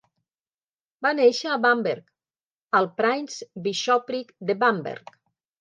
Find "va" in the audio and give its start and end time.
1.05-1.11